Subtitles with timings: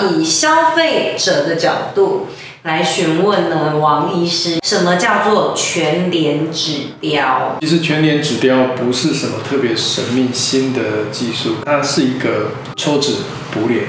[0.00, 2.28] 以消费者的角度
[2.62, 7.56] 来询问呢，王医师，什么叫做全脸指雕？
[7.60, 13.12] 其实全脸指雕不是什么特别神秘新的技术，它是一个抽脂
[13.52, 13.84] 补脸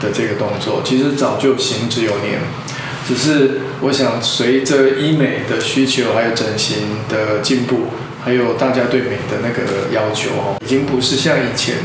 [0.00, 2.40] 的这个动作，其实早就行之有年。
[3.06, 6.76] 只是我想，随着医美的需求，还有整形
[7.08, 7.82] 的进步，
[8.24, 11.76] 还有大家对美的那个要求哦，已经不是像以前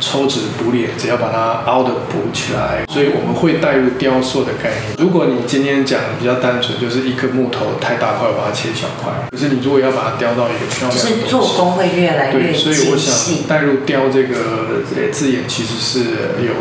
[0.00, 2.84] 抽脂补脸，只要把它凹的补起来。
[2.92, 4.96] 所以我们会带入雕塑的概念。
[4.98, 9.12] 如果你今天讲比较单纯，就是一颗木头太大块，把它切小块。
[9.30, 13.14] 可是你如果要把它雕到一个漂亮，就是做工会越来越对，所以我想。
[13.48, 14.36] 带入雕这个
[14.96, 16.00] 呃字眼，其实是
[16.44, 16.52] 有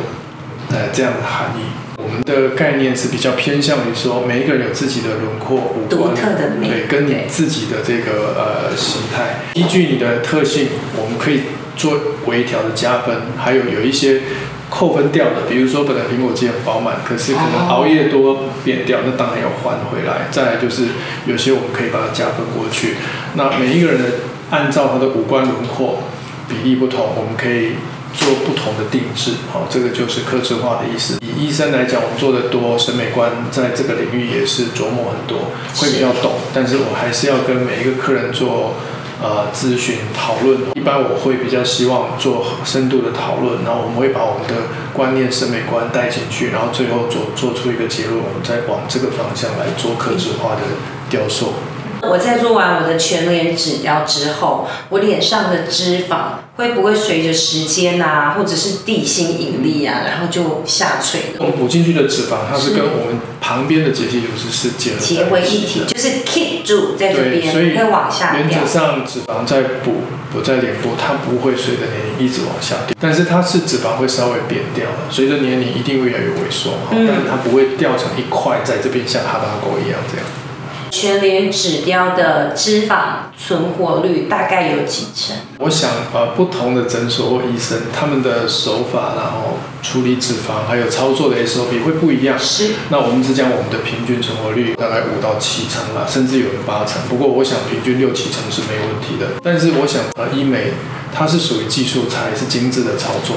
[0.70, 1.62] 呃这样的含义。
[1.98, 11.42] 我们的概念是比较偏向于说，每一个人有自己的轮廓、五独官，特的美对，跟你自己的这个呃形态，依据你的特性，我们可以
[11.76, 11.94] 做
[12.26, 14.22] 微调的加分，还有有一些
[14.70, 20.28] 扣分掉的，比如说本来苹果肌很饱满，可是可能熬夜多扁掉，那当然要还回来。
[20.32, 20.88] 再来就是
[21.26, 22.96] 有些我们可以把它加分过去。
[23.36, 24.10] 那每一个人的
[24.50, 26.04] 按照他的五官轮廓
[26.50, 27.74] 比例不同，我们可以
[28.14, 31.20] 做不同的定制，好、这个就是克制化的意思。
[31.22, 38.74] 以医生来讲，我们做的多，审美观在这个领域也是琢磨很多，会比较懂，但是我还是要跟每一个客人做。
[39.22, 50.62] 呃，咨询讨论，一般我会比较希望做深度的讨论，然后我们会把我们的观念、审美观带进去，然后最后做做出一个结论，我们再往这个方向来做克制化的
[51.10, 51.54] 雕塑。
[52.10, 61.46] 我在做完我的全脸指雕之后，我脸上的脂肪会不会随着时间啊，或者是地心引力啊，然后就下垂我？
[61.46, 68.66] 们补进去的脂肪，它是是跟我们旁边的结缔组织是结合结为一体，就是 keep 住在这，边，所以不会往下掉原则。
[68.68, 80.26] 上脂肪在补补在脸部，它不会随着年龄一直往下掉，但是它是脂肪会稍微扁掉的，随着年龄一定会越来越萎缩，嗯但是它不会掉成一块在这边像哈巴狗一样这样。
[80.96, 85.36] 全脸指雕的脂肪存活率大概有几成？
[85.60, 92.40] 我想，呃，不同的诊所或医生，他们的手法，然后处理脂肪，还有操作的 SOP 会不一样。
[92.40, 97.02] 是那我们只讲我们的平均存活率大概五到七成啦，甚至有人八成。
[97.10, 99.38] 不过我想平均六七成是没问题的。
[99.44, 100.72] 但是我想，呃，医美
[101.14, 103.36] 它是属于技术才是精致的操作，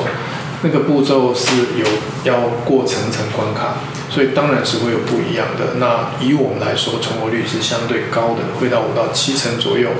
[0.63, 1.45] 那个步骤是
[1.79, 1.87] 有
[2.25, 3.79] 要过层层关卡，
[4.11, 5.79] 所以当然是会有不一样的。
[5.79, 9.91] 那以我们来说，存活率是相对高的，会到五到七成左右，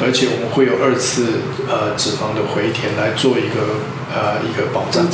[0.00, 3.82] 而且我们会有二次呃脂肪的回填来做一个
[4.14, 5.04] 呃一个保障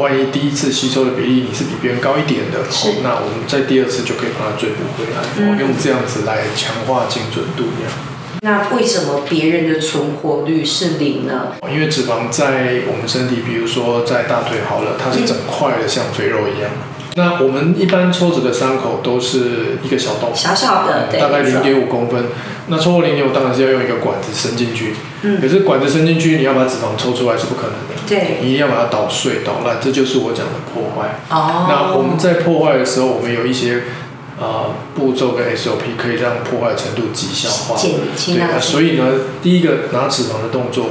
[0.00, 2.64] 万一第一次吸收的比例你是比别人高一点的，
[3.02, 7.92] 那我们在第二次就可以把它追补回来，用这样子来强化精准度这样。
[8.46, 11.48] 那为什么别人的存活率是零呢？
[11.60, 16.70] 哦因为脂肪在我们身体，比如说在大腿好了，它是整块的，像肥肉一样。
[17.16, 22.26] 那我们一般抽脂的伤口都是一个小洞，小小的，对，大概零点五公分。
[22.68, 31.18] 那抽过零点五当然是要用一个管子伸进去，嗯可是管子伸进去，你要把脂肪抽出来是不可能的，对，你一定要把它捣碎、捣烂，这就是我讲的破坏。
[31.30, 33.82] 哦，那我们在破坏的时候，我们有一些
[34.38, 37.80] 呃步骤跟 SOP 可以让破坏程度极小化。
[37.80, 39.04] 对，啊所以呢，
[39.42, 40.88] 第一个拿脂肪的动作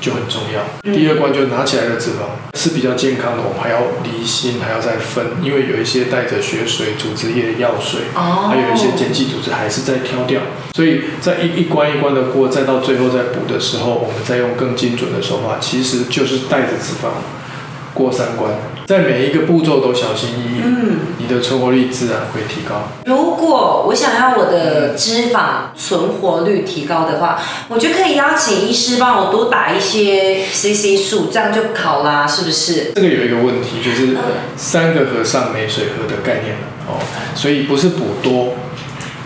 [0.00, 0.62] 就很重要。
[0.84, 10.40] 嗯第二关就拿起来的脂肪是比较健康的，我们还要离心，还要再分，因为有一些带着血水、组织液、药水，哦，还有一些碱基组织还是在挑掉。
[10.76, 17.08] 所以在一一关一关的过，再到最后再补的时候，我们再用更精准的手法，其实就是带着脂肪
[17.92, 18.52] 过三关，
[18.86, 22.82] 在每一个步骤都小心翼翼，嗯，你的存活率自然会提高。
[23.06, 32.92] 如果我想要我的脂肪存活率提高的话，我就可以邀请医师帮我多打一些 CC 数，这样就好啦，是不是？
[32.94, 34.18] 这个有一个问题，就是嗯
[34.56, 36.56] 三个和尚没水喝的概念
[36.86, 37.00] 哦，
[37.34, 38.52] 所以不是补多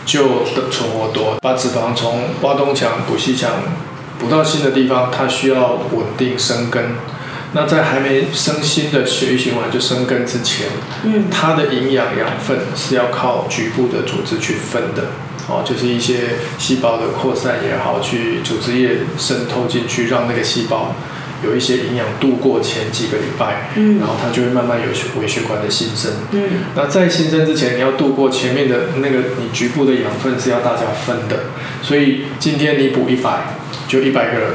[0.06, 3.50] 就的存活多，把脂肪从挖东墙补西墙
[4.20, 6.94] 补到新的地方，它需要稳定生根。
[7.52, 10.66] 那在还没生新的血液循环就生根之前，
[11.04, 15.04] 嗯，它的营养养分是要靠局部的组织去分的，
[15.48, 20.94] 哦，就是一些细胞的扩散也好，去组织液渗透进去，让那个细胞
[21.42, 23.98] 有一些营养度过前几个礼拜，嗯。
[23.98, 26.12] 然后它就会慢慢有血微血管的新生。
[26.32, 26.42] 嗯，
[26.74, 31.44] 那在新生之前，你要度过前面的那个你局部的养分是要大家分的，
[31.80, 33.54] 所以今天你补一百，
[33.86, 34.50] 就一百个人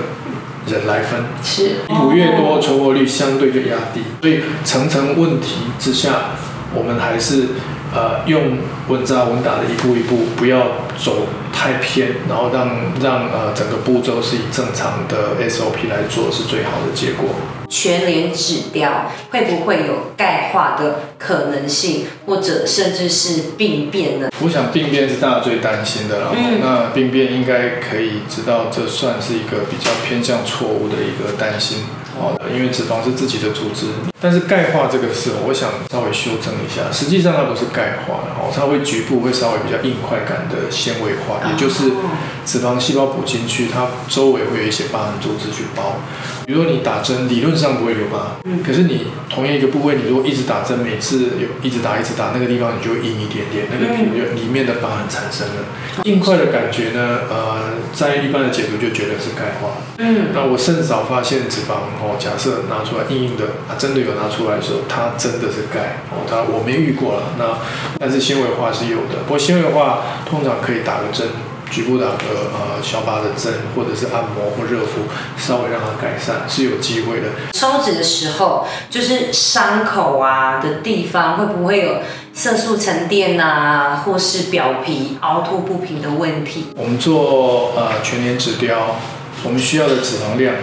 [0.87, 4.01] 来分，是你补越多，哦存活率相对就压低。
[4.21, 6.31] 所以层层问题之下，
[6.73, 7.47] 我们还是
[7.93, 8.57] 呃用
[8.87, 10.59] 稳扎稳打的一步一步，不要
[10.97, 11.27] 走
[11.63, 12.69] 太太偏，然后让
[13.01, 17.29] 让呃整个步骤是以正常的 SOP 来做是最好的结果。
[17.69, 24.29] 全脸指标会不会有钙化的可能性，或者甚至是病变呢？
[24.41, 26.35] 我想病变是大家最担心的了。
[26.35, 31.77] 嗯那病变应该可以知道，这算是一个比较偏向错误的一个担心。
[32.19, 33.87] 哦，因为脂肪是自己的组织，
[34.23, 36.89] 但是钙化这个事，我想稍微修正一下。
[36.93, 42.07] 实际上它不是钙化，哦，它会局部会稍微比较硬块感的纤维化，也就是哦
[42.45, 45.99] 脂肪细胞补进去，它周围会有一些疤痕组织去包。
[46.45, 55.67] 比如说你打针，理论上不会留疤，可是你同样一个部位，你如果一直打针，每次有一直打一直打，那个地方你就会硬一点点，那个皮就里面的疤痕产生了。
[56.03, 59.83] 硬块的感觉呢，呃，在一般的解读就觉得是钙化。
[59.99, 67.23] 嗯，那我甚少发现脂肪哦，假设拿出来硬硬的，啊，真的有拿出来的时候，它真的是钙哦，它我没遇过了。
[67.37, 67.57] 那
[67.99, 71.27] 但是纤维化是有的，不过纤维化通常可以打个针，
[71.69, 75.07] 局部打个呃小把的针，或者是按摩或热敷，
[75.37, 77.27] 稍微让它改善是有机会的。
[77.53, 81.97] 抽脂的时候，就是伤口啊的地方，会不会有
[82.33, 86.67] 色素沉淀啊，或是表皮凹凸不平的问题？
[86.75, 88.97] 我们做呃全脸脂雕，
[89.43, 90.53] 我们需要的脂肪量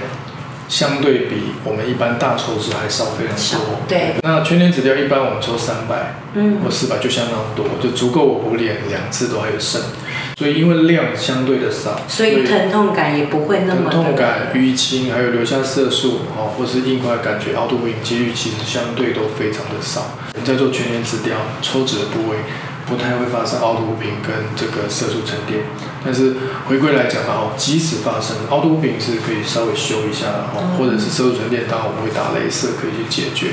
[0.70, 1.34] 相对比
[1.64, 3.80] 我们一般大抽脂还少非常多。
[3.88, 9.82] 对，那全脸脂雕一般我们抽三百嗯，或四百就相当多，就足够我补脸两次都还有剩。
[10.38, 20.16] 所以因为量相对的少，所以疼痛感也不会那么疼痛感、淤青，还有留下色素哦，或是硬块感觉、凹凸不平几率其实相对都非常的少。
[20.32, 22.36] 我们在做全脸脂雕抽脂的部位，
[22.90, 25.62] 不太会发生凹凸不平跟这个色素沉淀。
[26.04, 26.34] 但是
[26.66, 33.52] 回归来讲哦，即使发生凹凸不平是可以稍微修一下哦，或者是色素沉淀，当然我们会打镭射可以去解决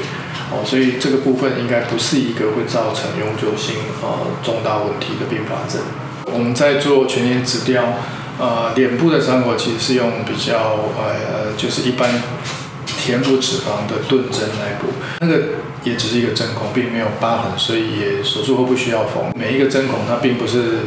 [0.50, 5.82] 哦，所以这个部分应该不是一个会造成永久性呃重大问题的并发症。
[6.34, 7.84] 我们在做全脸脂雕，
[8.40, 12.10] 呃，脸部的伤口其实是用比较呃，就是一般
[12.86, 14.88] 填补脂肪的钝针来补，
[15.20, 15.36] 那个
[15.84, 19.32] 也只是一个针孔，并没有疤痕，所以也手术后不需要缝。
[19.36, 20.80] 每一个针孔它并不是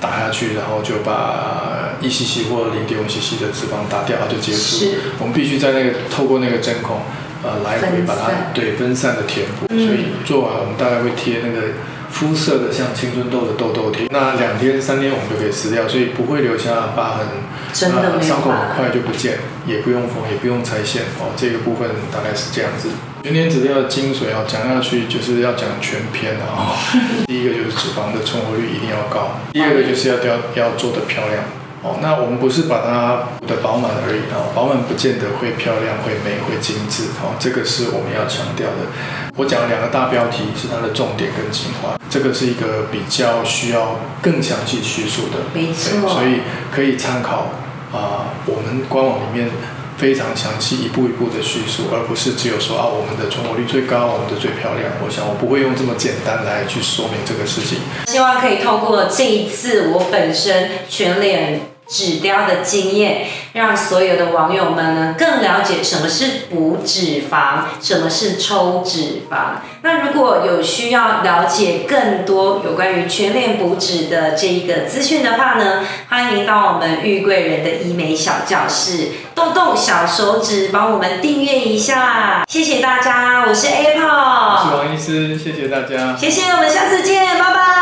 [0.00, 4.90] 打下去，然后就把一 cc 或零点五 cc 的脂肪打掉就结束是。
[5.18, 7.00] 我们必须在那个透过那个针孔，
[7.42, 9.66] 呃，来回把它分对分散的填补。
[9.70, 11.68] 嗯所以做完我们大概会贴那个
[12.10, 17.26] 肤色的像青春痘的痘痘贴，那两天三天我们就可以撕掉，所以不会留下疤痕。
[17.72, 21.34] 真的没有那伤口很快就不见，也不用缝，也不用拆线哦。
[21.36, 22.88] 这个部分大概是这样子。
[23.24, 26.76] 全脸脂雕的精髓啊讲下去，就是要讲全篇的哦。
[27.24, 31.42] 第一个就是脂肪的存活率一定要高，第二个就是要雕要做的漂亮
[31.80, 31.96] 哦。
[32.02, 38.92] 那我们不是把它补的饱满而已哦，饱满不见得会漂亮、会美、会精致哦，这个是我们要强调的。
[39.36, 47.48] 我讲了两个大标题是它的重点跟精华，这个是一个比较需要更详细叙述的，没错所以可以参考
[47.94, 49.48] 啊、我们官网里面
[49.96, 54.90] 非常详细一步一步的叙述，而不是只有说啊我们的存活率最高，我们的最漂亮。
[55.04, 57.78] 我想我不会用这么简单来去说明这个事情。
[58.06, 69.60] 希望可以透过这一次我本身全脸纸雕的经验，让所有的网友们呢更了解什么是补脂肪，什么是抽脂肪。
[69.82, 86.16] 那如果有需要了解更多有关于全脸补脂的这一个资讯的话呢，欢迎到我们玉贵人的医美小教室，动动小手指帮我们订阅一下，谢谢大家，我是 Apple，王医师，谢谢大家。
[86.16, 87.73] 谢谢，我们下次见，拜拜。